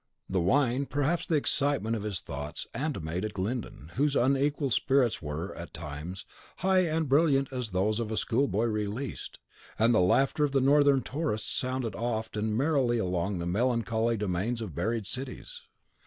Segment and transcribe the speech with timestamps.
[0.27, 5.75] The wine, perhaps the excitement of his thoughts, animated Glyndon, whose unequal spirits were, at
[5.75, 6.25] times,
[6.57, 9.37] high and brilliant as those of a schoolboy released;
[9.77, 14.59] and the laughter of the Northern tourists sounded oft and merrily along the melancholy domains
[14.59, 15.67] of buried cities.